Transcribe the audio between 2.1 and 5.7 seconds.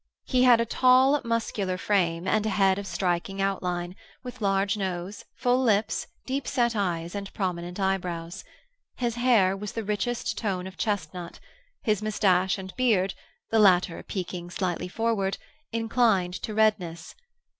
and a head of striking outline, with large nose, full